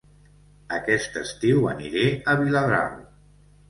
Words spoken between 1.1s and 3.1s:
estiu aniré a Viladrau